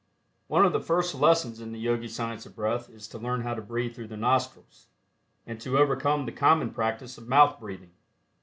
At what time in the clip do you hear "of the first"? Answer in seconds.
0.65-1.13